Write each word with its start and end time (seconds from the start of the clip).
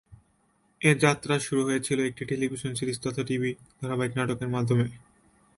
এর 0.81 0.95
যাত্রা 0.97 1.35
শুরু 1.39 1.61
হয়েছিল 1.63 1.99
একটি 2.01 2.23
টেলিভিশন 2.25 2.71
সিরিজ 2.75 2.97
তথা 3.03 3.23
টিভি 3.23 3.51
ধারাবাহিক 3.79 4.13
নাটকের 4.17 4.49
মাধ্যমে। 4.49 4.85